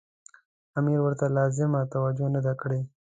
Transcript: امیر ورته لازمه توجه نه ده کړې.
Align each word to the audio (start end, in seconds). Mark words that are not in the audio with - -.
امیر 0.79 0.99
ورته 1.03 1.25
لازمه 1.37 1.79
توجه 1.93 2.27
نه 2.35 2.41
ده 2.45 2.53
کړې. 2.61 2.79